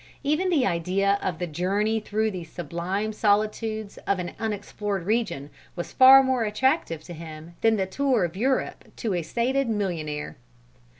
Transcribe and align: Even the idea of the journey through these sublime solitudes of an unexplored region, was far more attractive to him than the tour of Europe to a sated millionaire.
Even 0.23 0.49
the 0.49 0.65
idea 0.65 1.19
of 1.21 1.37
the 1.37 1.45
journey 1.45 1.99
through 1.99 2.31
these 2.31 2.49
sublime 2.51 3.13
solitudes 3.13 3.97
of 4.07 4.17
an 4.17 4.31
unexplored 4.39 5.05
region, 5.05 5.51
was 5.75 5.93
far 5.93 6.23
more 6.23 6.43
attractive 6.43 7.03
to 7.03 7.13
him 7.13 7.53
than 7.61 7.75
the 7.75 7.85
tour 7.85 8.25
of 8.25 8.35
Europe 8.35 8.85
to 8.95 9.13
a 9.13 9.21
sated 9.21 9.69
millionaire. 9.69 10.37